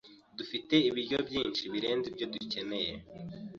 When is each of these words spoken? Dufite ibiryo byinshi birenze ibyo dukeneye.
Dufite 0.37 0.75
ibiryo 0.89 1.17
byinshi 1.27 1.63
birenze 1.73 2.05
ibyo 2.11 2.25
dukeneye. 2.33 2.93